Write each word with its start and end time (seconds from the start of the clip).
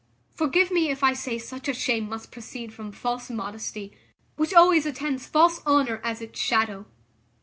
Forgive 0.33 0.71
me 0.71 0.89
if 0.89 1.03
I 1.03 1.13
say 1.13 1.37
such 1.37 1.67
a 1.67 1.75
shame 1.75 2.09
must 2.09 2.31
proceed 2.31 2.73
from 2.73 2.91
false 2.91 3.29
modesty, 3.29 3.95
which 4.35 4.51
always 4.51 4.87
attends 4.87 5.27
false 5.27 5.63
honour 5.63 6.01
as 6.03 6.23
its 6.23 6.39
shadow. 6.39 6.87